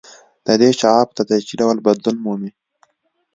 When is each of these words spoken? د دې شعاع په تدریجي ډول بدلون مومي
د 0.45 0.47
دې 0.61 0.69
شعاع 0.79 1.03
په 1.07 1.13
تدریجي 1.19 1.55
ډول 1.61 1.77
بدلون 1.85 2.17
مومي 2.23 2.51